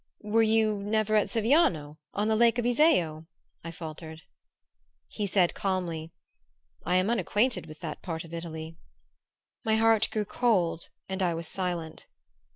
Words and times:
"Were 0.23 0.41
you 0.41 0.77
never 0.81 1.15
at 1.15 1.27
Siviano, 1.29 1.97
on 2.11 2.27
the 2.27 2.35
lake 2.35 2.57
of 2.57 2.65
Iseo?" 2.65 3.27
I 3.63 3.69
faltered. 3.69 4.23
He 5.07 5.27
said 5.27 5.53
calmly: 5.53 6.11
"I 6.83 6.95
am 6.95 7.11
unacquainted 7.11 7.67
with 7.67 7.81
that 7.81 8.01
part 8.01 8.23
of 8.23 8.33
Italy." 8.33 8.77
My 9.63 9.75
heart 9.75 10.09
grew 10.09 10.25
cold 10.25 10.89
and 11.07 11.21
I 11.21 11.35
was 11.35 11.47
silent. 11.47 12.07